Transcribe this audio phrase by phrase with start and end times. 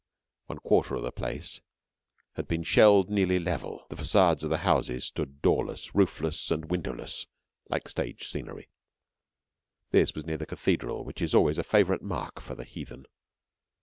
[0.47, 1.61] One quarter of the place
[2.33, 7.27] had been shelled nearly level; the facades of the houses stood doorless, roofless, and windowless
[7.69, 8.69] like stage scenery.
[9.91, 13.05] This was near the cathedral, which is always a favourite mark for the heathen.